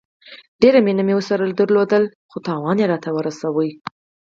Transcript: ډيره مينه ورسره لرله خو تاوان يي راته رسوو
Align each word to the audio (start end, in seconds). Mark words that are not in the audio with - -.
ډيره 0.61 0.79
مينه 0.85 1.03
ورسره 1.17 1.43
لرله 1.57 2.01
خو 2.29 2.37
تاوان 2.47 2.77
يي 2.81 2.85
راته 2.91 3.09
رسوو 3.27 3.61